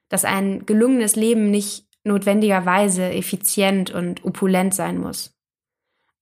dass 0.09 0.25
ein 0.25 0.65
gelungenes 0.67 1.17
Leben 1.17 1.51
nicht 1.51 1.87
notwendigerweise 2.05 3.11
effizient 3.11 3.91
und 3.91 4.25
opulent 4.25 4.75
sein 4.75 4.99
muss. 4.99 5.37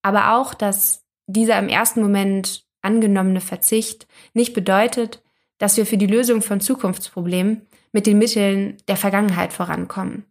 Aber 0.02 0.36
auch, 0.36 0.54
dass 0.54 1.04
dieser 1.26 1.58
im 1.58 1.68
ersten 1.68 2.00
Moment 2.00 2.64
angenommene 2.82 3.40
Verzicht 3.40 4.06
nicht 4.34 4.52
bedeutet, 4.52 5.22
dass 5.58 5.76
wir 5.76 5.86
für 5.86 5.96
die 5.96 6.06
Lösung 6.06 6.42
von 6.42 6.60
Zukunftsproblemen 6.60 7.66
mit 7.96 8.06
den 8.06 8.18
Mitteln 8.18 8.76
der 8.88 8.98
Vergangenheit 8.98 9.54
vorankommen. 9.54 10.26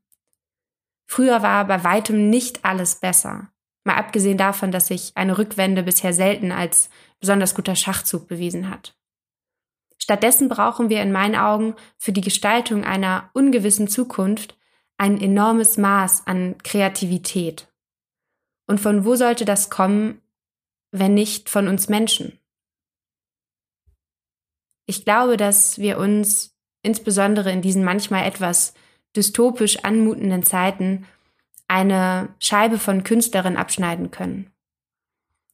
Früher 1.08 1.42
war 1.42 1.66
bei 1.66 1.84
weitem 1.84 2.30
nicht 2.30 2.64
alles 2.64 3.00
besser. 3.00 3.52
Mal 3.84 3.96
abgesehen 3.96 4.38
davon, 4.38 4.72
dass 4.72 4.86
sich 4.90 5.14
eine 5.16 5.40
Rückwende 5.40 5.82
bisher 5.82 6.14
selten 6.14 6.52
als 6.52 6.92
besonders 7.20 7.56
guter 7.56 7.76
Schachzug 7.76 8.28
bewiesen 8.28 8.70
hat. 8.70 8.96
Stattdessen 9.98 10.48
brauchen 10.48 10.90
wir 10.90 11.02
in 11.02 11.12
meinen 11.12 11.36
Augen 11.36 11.74
für 11.98 12.12
die 12.12 12.22
Gestaltung 12.22 12.84
einer 12.84 13.32
ungewissen 13.34 13.88
Zukunft 13.88 14.56
ein 14.98 15.20
enormes 15.20 15.78
Maß 15.78 16.28
an 16.28 16.60
Kreativität. 16.60 17.68
Und 18.68 18.80
von 18.80 19.06
wo 19.06 19.16
sollte 19.16 19.44
das 19.44 19.72
kommen, 19.72 20.22
wenn 20.92 21.16
nicht 21.16 21.50
von 21.50 21.68
uns 21.68 21.90
Menschen? 21.90 22.40
Ich 24.86 25.04
glaube, 25.04 25.36
dass 25.36 25.80
wir 25.80 25.98
uns 25.98 26.55
insbesondere 26.86 27.52
in 27.52 27.62
diesen 27.62 27.84
manchmal 27.84 28.26
etwas 28.26 28.74
dystopisch 29.16 29.84
anmutenden 29.84 30.44
Zeiten 30.44 31.06
eine 31.68 32.30
Scheibe 32.40 32.78
von 32.78 33.04
Künstlerinnen 33.04 33.58
abschneiden 33.58 34.12
können. 34.12 34.52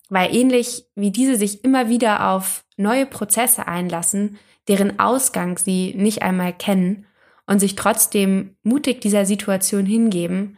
Weil 0.10 0.36
ähnlich 0.36 0.86
wie 0.96 1.12
diese 1.12 1.38
sich 1.38 1.64
immer 1.64 1.88
wieder 1.88 2.30
auf 2.32 2.66
neue 2.76 3.06
Prozesse 3.06 3.68
einlassen, 3.68 4.38
deren 4.68 5.00
Ausgang 5.00 5.58
sie 5.58 5.94
nicht 5.96 6.22
einmal 6.22 6.54
kennen 6.54 7.06
und 7.48 7.60
sich 7.60 7.76
trotzdem 7.76 8.56
mutig 8.64 9.02
dieser 9.02 9.26
Situation 9.26 9.86
hingeben, 9.86 10.58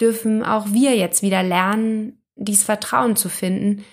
dürfen 0.00 0.42
auch 0.42 0.66
wir 0.72 0.96
jetzt 0.96 1.22
wieder 1.22 1.42
lernen, 1.42 2.20
dies 2.36 2.64
Vertrauen 2.64 3.16
zu 3.16 3.28
finden, 3.28 3.84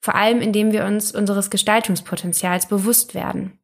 vor 0.00 0.14
allem 0.14 0.40
indem 0.40 0.72
wir 0.72 0.84
uns 0.84 1.12
unseres 1.12 1.50
Gestaltungspotenzials 1.50 2.66
bewusst 2.68 3.14
werden. 3.14 3.59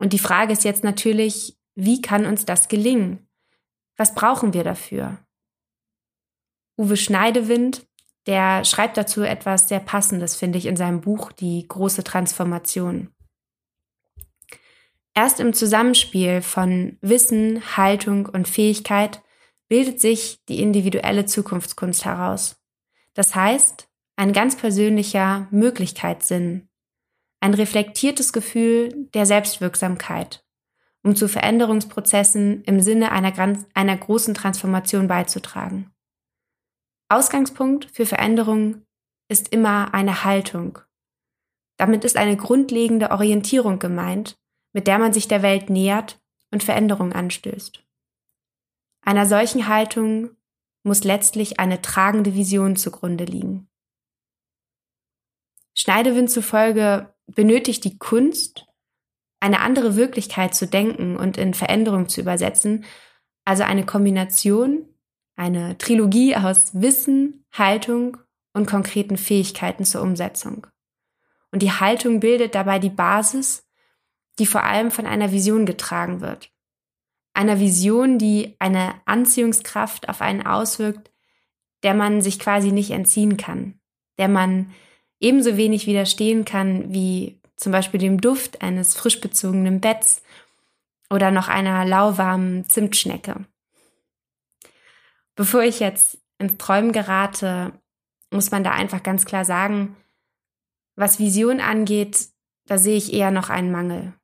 Und 0.00 0.14
die 0.14 0.18
Frage 0.18 0.52
ist 0.52 0.64
jetzt 0.64 0.82
natürlich, 0.82 1.58
wie 1.74 2.00
kann 2.00 2.24
uns 2.24 2.46
das 2.46 2.68
gelingen? 2.68 3.28
Was 3.96 4.14
brauchen 4.14 4.54
wir 4.54 4.64
dafür? 4.64 5.18
Uwe 6.78 6.96
Schneidewind, 6.96 7.86
der 8.26 8.64
schreibt 8.64 8.96
dazu 8.96 9.20
etwas 9.20 9.68
sehr 9.68 9.78
Passendes, 9.78 10.36
finde 10.36 10.56
ich, 10.56 10.64
in 10.64 10.76
seinem 10.76 11.02
Buch 11.02 11.32
Die 11.32 11.68
große 11.68 12.02
Transformation. 12.02 13.10
Erst 15.14 15.38
im 15.38 15.52
Zusammenspiel 15.52 16.40
von 16.40 16.96
Wissen, 17.02 17.76
Haltung 17.76 18.24
und 18.24 18.48
Fähigkeit 18.48 19.22
bildet 19.68 20.00
sich 20.00 20.42
die 20.48 20.62
individuelle 20.62 21.26
Zukunftskunst 21.26 22.06
heraus. 22.06 22.56
Das 23.12 23.34
heißt, 23.34 23.86
ein 24.16 24.32
ganz 24.32 24.56
persönlicher 24.56 25.46
Möglichkeitssinn, 25.50 26.69
ein 27.40 27.54
reflektiertes 27.54 28.32
Gefühl 28.32 29.08
der 29.14 29.26
Selbstwirksamkeit, 29.26 30.44
um 31.02 31.16
zu 31.16 31.28
Veränderungsprozessen 31.28 32.62
im 32.64 32.80
Sinne 32.80 33.12
einer, 33.12 33.32
einer 33.74 33.96
großen 33.96 34.34
Transformation 34.34 35.08
beizutragen. 35.08 35.90
Ausgangspunkt 37.08 37.86
für 37.92 38.06
Veränderung 38.06 38.82
ist 39.28 39.52
immer 39.52 39.94
eine 39.94 40.24
Haltung. 40.24 40.78
Damit 41.76 42.04
ist 42.04 42.16
eine 42.16 42.36
grundlegende 42.36 43.10
Orientierung 43.10 43.78
gemeint, 43.78 44.36
mit 44.72 44.86
der 44.86 44.98
man 44.98 45.12
sich 45.12 45.26
der 45.26 45.42
Welt 45.42 45.70
nähert 45.70 46.20
und 46.50 46.62
Veränderung 46.62 47.12
anstößt. 47.12 47.82
Einer 49.02 49.26
solchen 49.26 49.66
Haltung 49.66 50.36
muss 50.82 51.04
letztlich 51.04 51.58
eine 51.58 51.80
tragende 51.80 52.34
Vision 52.34 52.76
zugrunde 52.76 53.24
liegen. 53.24 53.68
Schneidewind 55.74 56.30
zufolge 56.30 57.14
benötigt 57.34 57.84
die 57.84 57.98
Kunst, 57.98 58.66
eine 59.40 59.60
andere 59.60 59.96
Wirklichkeit 59.96 60.54
zu 60.54 60.66
denken 60.66 61.16
und 61.16 61.38
in 61.38 61.54
Veränderung 61.54 62.08
zu 62.08 62.20
übersetzen, 62.20 62.84
also 63.44 63.62
eine 63.62 63.86
Kombination, 63.86 64.86
eine 65.36 65.78
Trilogie 65.78 66.36
aus 66.36 66.80
Wissen, 66.80 67.44
Haltung 67.52 68.18
und 68.52 68.66
konkreten 68.66 69.16
Fähigkeiten 69.16 69.84
zur 69.84 70.02
Umsetzung. 70.02 70.66
Und 71.50 71.62
die 71.62 71.72
Haltung 71.72 72.20
bildet 72.20 72.54
dabei 72.54 72.78
die 72.78 72.90
Basis, 72.90 73.66
die 74.38 74.46
vor 74.46 74.64
allem 74.64 74.90
von 74.90 75.06
einer 75.06 75.32
Vision 75.32 75.66
getragen 75.66 76.20
wird. 76.20 76.50
Einer 77.34 77.60
Vision, 77.60 78.18
die 78.18 78.56
eine 78.58 78.94
Anziehungskraft 79.06 80.08
auf 80.08 80.20
einen 80.20 80.44
auswirkt, 80.44 81.10
der 81.82 81.94
man 81.94 82.20
sich 82.20 82.38
quasi 82.38 82.72
nicht 82.72 82.90
entziehen 82.90 83.36
kann, 83.36 83.80
der 84.18 84.28
man 84.28 84.72
ebenso 85.20 85.56
wenig 85.56 85.86
widerstehen 85.86 86.44
kann 86.44 86.92
wie 86.92 87.40
zum 87.56 87.72
Beispiel 87.72 88.00
dem 88.00 88.20
Duft 88.20 88.62
eines 88.62 88.94
frisch 88.94 89.20
bezogenen 89.20 89.80
Betts 89.80 90.22
oder 91.10 91.30
noch 91.30 91.48
einer 91.48 91.84
lauwarmen 91.84 92.68
Zimtschnecke. 92.68 93.44
Bevor 95.36 95.62
ich 95.62 95.80
jetzt 95.80 96.18
ins 96.38 96.56
Träumen 96.56 96.92
gerate, 96.92 97.72
muss 98.30 98.50
man 98.50 98.64
da 98.64 98.72
einfach 98.72 99.02
ganz 99.02 99.24
klar 99.24 99.44
sagen, 99.44 99.96
was 100.96 101.18
Vision 101.18 101.60
angeht, 101.60 102.28
da 102.66 102.78
sehe 102.78 102.96
ich 102.96 103.12
eher 103.12 103.30
noch 103.30 103.50
einen 103.50 103.72
Mangel. 103.72 104.14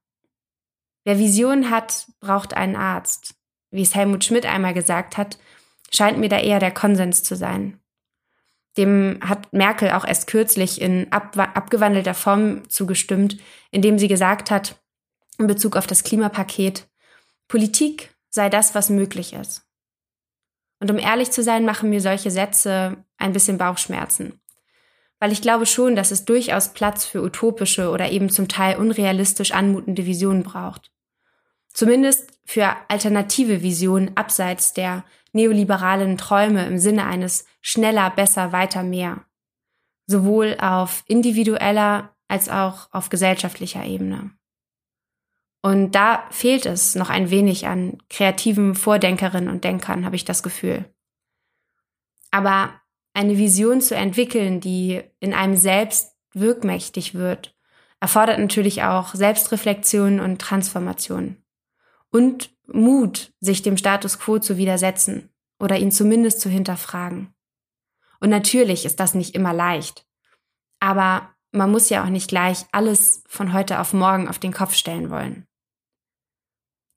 Wer 1.04 1.18
Vision 1.18 1.70
hat, 1.70 2.06
braucht 2.20 2.54
einen 2.54 2.76
Arzt. 2.76 3.34
Wie 3.70 3.82
es 3.82 3.94
Helmut 3.94 4.24
Schmidt 4.24 4.46
einmal 4.46 4.74
gesagt 4.74 5.16
hat, 5.16 5.38
scheint 5.90 6.18
mir 6.18 6.28
da 6.28 6.38
eher 6.38 6.58
der 6.58 6.72
Konsens 6.72 7.22
zu 7.22 7.36
sein. 7.36 7.80
Dem 8.76 9.18
hat 9.22 9.52
Merkel 9.52 9.90
auch 9.92 10.04
erst 10.04 10.26
kürzlich 10.26 10.80
in 10.80 11.10
ab, 11.12 11.36
abgewandelter 11.36 12.14
Form 12.14 12.68
zugestimmt, 12.68 13.38
indem 13.70 13.98
sie 13.98 14.08
gesagt 14.08 14.50
hat, 14.50 14.76
in 15.38 15.46
Bezug 15.46 15.76
auf 15.76 15.86
das 15.86 16.04
Klimapaket, 16.04 16.88
Politik 17.48 18.14
sei 18.28 18.48
das, 18.48 18.74
was 18.74 18.90
möglich 18.90 19.32
ist. 19.32 19.62
Und 20.80 20.90
um 20.90 20.98
ehrlich 20.98 21.30
zu 21.30 21.42
sein, 21.42 21.64
machen 21.64 21.88
mir 21.88 22.00
solche 22.00 22.30
Sätze 22.30 23.04
ein 23.16 23.32
bisschen 23.32 23.56
Bauchschmerzen. 23.58 24.40
weil 25.18 25.32
ich 25.32 25.40
glaube 25.40 25.66
schon, 25.66 25.96
dass 25.96 26.10
es 26.10 26.24
durchaus 26.24 26.72
Platz 26.72 27.04
für 27.04 27.22
utopische 27.22 27.90
oder 27.90 28.10
eben 28.10 28.28
zum 28.30 28.48
Teil 28.48 28.76
unrealistisch 28.76 29.52
anmutende 29.52 30.06
Visionen 30.06 30.42
braucht. 30.42 30.90
Zumindest 31.72 32.32
für 32.44 32.76
alternative 32.88 33.62
Visionen 33.62 34.16
abseits 34.16 34.72
der 34.72 35.04
neoliberalen 35.36 36.18
Träume 36.18 36.66
im 36.66 36.78
Sinne 36.78 37.06
eines 37.06 37.46
schneller, 37.60 38.10
besser, 38.10 38.50
weiter, 38.50 38.82
mehr. 38.82 39.24
Sowohl 40.06 40.56
auf 40.60 41.04
individueller 41.06 42.14
als 42.26 42.48
auch 42.48 42.88
auf 42.92 43.08
gesellschaftlicher 43.08 43.84
Ebene. 43.84 44.30
Und 45.62 45.92
da 45.92 46.24
fehlt 46.30 46.66
es 46.66 46.94
noch 46.94 47.10
ein 47.10 47.30
wenig 47.30 47.66
an 47.66 47.98
kreativen 48.08 48.74
Vordenkerinnen 48.74 49.48
und 49.48 49.64
Denkern, 49.64 50.04
habe 50.04 50.16
ich 50.16 50.24
das 50.24 50.42
Gefühl. 50.42 50.84
Aber 52.30 52.80
eine 53.14 53.38
Vision 53.38 53.80
zu 53.80 53.96
entwickeln, 53.96 54.60
die 54.60 55.02
in 55.20 55.34
einem 55.34 55.56
selbst 55.56 56.14
wirkmächtig 56.32 57.14
wird, 57.14 57.56
erfordert 58.00 58.38
natürlich 58.38 58.82
auch 58.82 59.14
Selbstreflexion 59.14 60.20
und 60.20 60.40
Transformation. 60.40 61.42
Und 62.10 62.50
Mut, 62.66 63.32
sich 63.40 63.62
dem 63.62 63.76
Status 63.76 64.18
quo 64.18 64.38
zu 64.38 64.56
widersetzen 64.56 65.30
oder 65.58 65.78
ihn 65.78 65.92
zumindest 65.92 66.40
zu 66.40 66.48
hinterfragen. 66.48 67.34
Und 68.20 68.30
natürlich 68.30 68.84
ist 68.84 69.00
das 69.00 69.14
nicht 69.14 69.34
immer 69.34 69.52
leicht. 69.52 70.06
Aber 70.80 71.30
man 71.52 71.70
muss 71.70 71.88
ja 71.88 72.04
auch 72.04 72.08
nicht 72.08 72.28
gleich 72.28 72.66
alles 72.72 73.22
von 73.28 73.52
heute 73.52 73.80
auf 73.80 73.92
morgen 73.92 74.28
auf 74.28 74.38
den 74.38 74.52
Kopf 74.52 74.74
stellen 74.74 75.10
wollen. 75.10 75.46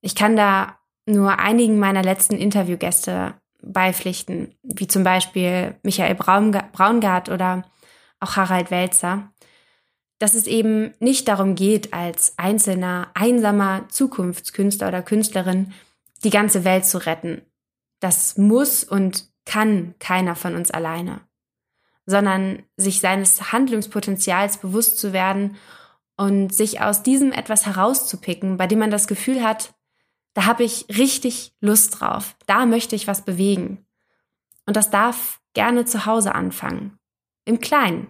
Ich 0.01 0.15
kann 0.15 0.35
da 0.35 0.79
nur 1.05 1.39
einigen 1.39 1.79
meiner 1.79 2.03
letzten 2.03 2.35
Interviewgäste 2.35 3.35
beipflichten, 3.61 4.55
wie 4.63 4.87
zum 4.87 5.03
Beispiel 5.03 5.77
Michael 5.83 6.15
Braungart 6.15 7.29
oder 7.29 7.69
auch 8.19 8.35
Harald 8.35 8.71
Welzer, 8.71 9.31
dass 10.19 10.35
es 10.35 10.47
eben 10.47 10.93
nicht 10.99 11.27
darum 11.27 11.55
geht, 11.55 11.93
als 11.93 12.33
einzelner, 12.37 13.09
einsamer 13.13 13.87
Zukunftskünstler 13.89 14.89
oder 14.89 15.01
Künstlerin 15.01 15.73
die 16.23 16.29
ganze 16.29 16.65
Welt 16.65 16.85
zu 16.85 17.05
retten. 17.05 17.41
Das 17.99 18.37
muss 18.37 18.83
und 18.83 19.25
kann 19.45 19.95
keiner 19.99 20.35
von 20.35 20.55
uns 20.55 20.71
alleine, 20.71 21.21
sondern 22.05 22.63
sich 22.77 22.99
seines 22.99 23.51
Handlungspotenzials 23.51 24.57
bewusst 24.57 24.99
zu 24.99 25.13
werden 25.13 25.55
und 26.17 26.53
sich 26.53 26.81
aus 26.81 27.01
diesem 27.01 27.31
etwas 27.31 27.65
herauszupicken, 27.65 28.57
bei 28.57 28.67
dem 28.67 28.79
man 28.79 28.91
das 28.91 29.07
Gefühl 29.07 29.41
hat, 29.43 29.73
da 30.33 30.45
habe 30.45 30.63
ich 30.63 30.85
richtig 30.89 31.53
Lust 31.61 31.99
drauf. 31.99 32.35
Da 32.45 32.65
möchte 32.65 32.95
ich 32.95 33.07
was 33.07 33.23
bewegen. 33.23 33.85
Und 34.65 34.75
das 34.75 34.89
darf 34.89 35.41
gerne 35.53 35.85
zu 35.85 36.05
Hause 36.05 36.35
anfangen. 36.35 36.99
Im 37.45 37.59
Kleinen. 37.59 38.07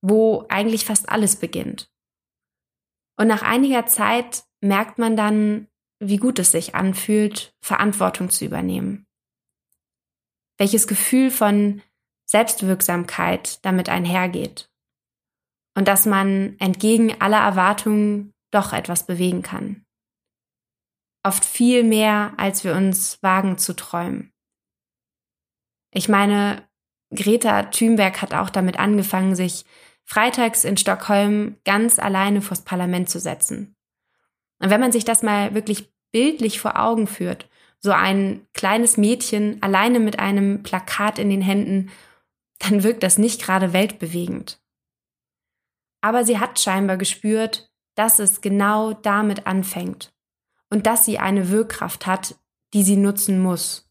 Wo 0.00 0.46
eigentlich 0.48 0.84
fast 0.84 1.08
alles 1.08 1.36
beginnt. 1.36 1.90
Und 3.16 3.26
nach 3.26 3.42
einiger 3.42 3.86
Zeit 3.86 4.44
merkt 4.60 4.98
man 4.98 5.16
dann, 5.16 5.68
wie 6.00 6.18
gut 6.18 6.38
es 6.38 6.52
sich 6.52 6.74
anfühlt, 6.74 7.54
Verantwortung 7.60 8.30
zu 8.30 8.44
übernehmen. 8.44 9.06
Welches 10.56 10.86
Gefühl 10.86 11.30
von 11.30 11.82
Selbstwirksamkeit 12.26 13.64
damit 13.64 13.88
einhergeht. 13.88 14.70
Und 15.76 15.88
dass 15.88 16.06
man 16.06 16.56
entgegen 16.58 17.20
aller 17.20 17.40
Erwartungen 17.40 18.32
doch 18.50 18.72
etwas 18.72 19.06
bewegen 19.06 19.42
kann 19.42 19.84
oft 21.28 21.44
viel 21.44 21.84
mehr, 21.84 22.32
als 22.36 22.64
wir 22.64 22.74
uns 22.74 23.22
wagen 23.22 23.58
zu 23.58 23.74
träumen. 23.74 24.32
Ich 25.92 26.08
meine, 26.08 26.66
Greta 27.14 27.64
Thunberg 27.64 28.20
hat 28.22 28.34
auch 28.34 28.50
damit 28.50 28.78
angefangen, 28.78 29.34
sich 29.34 29.64
freitags 30.08 30.64
in 30.64 30.78
Stockholm 30.78 31.58
ganz 31.66 31.98
alleine 31.98 32.40
vors 32.40 32.62
Parlament 32.62 33.10
zu 33.10 33.20
setzen. 33.20 33.76
Und 34.58 34.70
wenn 34.70 34.80
man 34.80 34.90
sich 34.90 35.04
das 35.04 35.22
mal 35.22 35.54
wirklich 35.54 35.92
bildlich 36.12 36.60
vor 36.60 36.80
Augen 36.80 37.06
führt, 37.06 37.46
so 37.78 37.92
ein 37.92 38.46
kleines 38.54 38.96
Mädchen 38.96 39.62
alleine 39.62 40.00
mit 40.00 40.18
einem 40.18 40.62
Plakat 40.62 41.18
in 41.18 41.28
den 41.28 41.42
Händen, 41.42 41.90
dann 42.58 42.82
wirkt 42.82 43.02
das 43.02 43.18
nicht 43.18 43.42
gerade 43.42 43.74
weltbewegend. 43.74 44.60
Aber 46.00 46.24
sie 46.24 46.38
hat 46.38 46.58
scheinbar 46.58 46.96
gespürt, 46.96 47.70
dass 47.94 48.18
es 48.18 48.40
genau 48.40 48.94
damit 48.94 49.46
anfängt 49.46 50.14
und 50.70 50.86
dass 50.86 51.04
sie 51.04 51.18
eine 51.18 51.50
Wirkkraft 51.50 52.06
hat, 52.06 52.34
die 52.72 52.82
sie 52.82 52.96
nutzen 52.96 53.40
muss, 53.40 53.87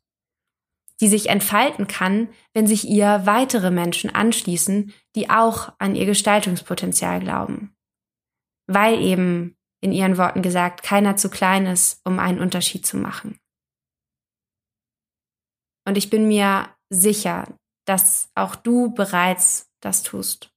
die 1.00 1.08
sich 1.08 1.30
entfalten 1.30 1.88
kann, 1.88 2.30
wenn 2.54 2.68
sich 2.68 2.88
ihr 2.88 3.22
weitere 3.26 3.72
Menschen 3.72 4.14
anschließen, 4.14 4.94
die 5.16 5.30
auch 5.30 5.74
an 5.78 5.96
ihr 5.96 6.06
Gestaltungspotenzial 6.06 7.20
glauben. 7.20 7.76
Weil 8.68 9.00
eben, 9.02 9.56
in 9.80 9.92
ihren 9.92 10.18
Worten 10.18 10.42
gesagt, 10.42 10.82
keiner 10.82 11.18
zu 11.18 11.30
klein 11.30 11.68
ist, 11.68 12.02
um 12.04 12.18
einen 12.18 12.40
Unterschied 12.40 12.86
zu 12.86 12.98
machen. 12.98 13.40
Und 15.86 15.98
ich 15.98 16.10
bin 16.10 16.28
mir 16.28 16.70
sicher, 16.90 17.48
dass 17.86 18.30
auch 18.36 18.56
du 18.56 18.94
bereits 18.94 19.72
das 19.80 20.04
tust. 20.04 20.52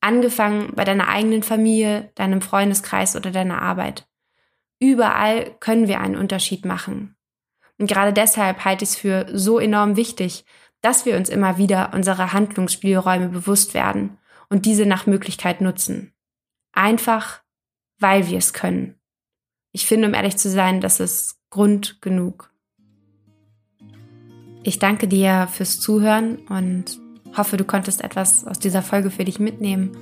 Angefangen 0.00 0.74
bei 0.74 0.84
deiner 0.84 1.08
eigenen 1.08 1.42
Familie, 1.42 2.10
deinem 2.14 2.42
Freundeskreis 2.42 3.16
oder 3.16 3.30
deiner 3.30 3.62
Arbeit. 3.62 4.06
Überall 4.80 5.56
können 5.60 5.88
wir 5.88 6.00
einen 6.00 6.16
Unterschied 6.16 6.64
machen. 6.64 7.16
Und 7.80 7.86
gerade 7.86 8.12
deshalb 8.12 8.62
halte 8.66 8.84
ich 8.84 8.90
es 8.90 8.96
für 8.96 9.26
so 9.32 9.58
enorm 9.58 9.96
wichtig, 9.96 10.44
dass 10.82 11.06
wir 11.06 11.16
uns 11.16 11.30
immer 11.30 11.56
wieder 11.56 11.94
unserer 11.94 12.34
Handlungsspielräume 12.34 13.30
bewusst 13.30 13.72
werden 13.72 14.18
und 14.50 14.66
diese 14.66 14.84
nach 14.84 15.06
Möglichkeit 15.06 15.62
nutzen. 15.62 16.12
Einfach, 16.72 17.40
weil 17.98 18.28
wir 18.28 18.36
es 18.36 18.52
können. 18.52 19.00
Ich 19.72 19.86
finde, 19.86 20.08
um 20.08 20.14
ehrlich 20.14 20.36
zu 20.36 20.50
sein, 20.50 20.82
das 20.82 21.00
ist 21.00 21.38
Grund 21.48 22.02
genug. 22.02 22.52
Ich 24.62 24.78
danke 24.78 25.08
dir 25.08 25.48
fürs 25.50 25.80
Zuhören 25.80 26.36
und 26.48 27.00
hoffe, 27.34 27.56
du 27.56 27.64
konntest 27.64 28.04
etwas 28.04 28.46
aus 28.46 28.58
dieser 28.58 28.82
Folge 28.82 29.10
für 29.10 29.24
dich 29.24 29.40
mitnehmen. 29.40 29.96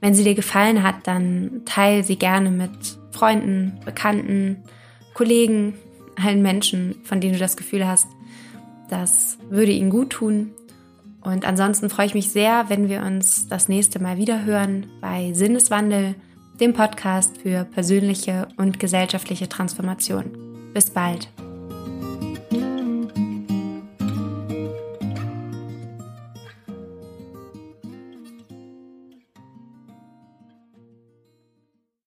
Wenn 0.00 0.14
sie 0.14 0.24
dir 0.24 0.34
gefallen 0.34 0.82
hat, 0.82 1.06
dann 1.06 1.62
teile 1.66 2.02
sie 2.02 2.16
gerne 2.16 2.50
mit 2.50 2.98
Freunden, 3.10 3.78
Bekannten, 3.84 4.64
Kollegen, 5.12 5.74
allen 6.22 6.42
Menschen, 6.42 6.96
von 7.04 7.20
denen 7.20 7.34
du 7.34 7.38
das 7.38 7.56
Gefühl 7.56 7.86
hast, 7.86 8.08
das 8.88 9.38
würde 9.48 9.72
ihnen 9.72 9.90
gut 9.90 10.10
tun. 10.10 10.50
Und 11.22 11.46
ansonsten 11.46 11.88
freue 11.88 12.06
ich 12.06 12.14
mich 12.14 12.30
sehr, 12.30 12.68
wenn 12.68 12.88
wir 12.88 13.02
uns 13.02 13.48
das 13.48 13.68
nächste 13.68 13.98
Mal 13.98 14.18
wieder 14.18 14.44
hören 14.44 14.86
bei 15.00 15.32
Sinneswandel, 15.32 16.14
dem 16.60 16.74
Podcast 16.74 17.38
für 17.38 17.64
persönliche 17.64 18.48
und 18.56 18.78
gesellschaftliche 18.78 19.48
Transformation. 19.48 20.70
Bis 20.72 20.90
bald. 20.90 21.28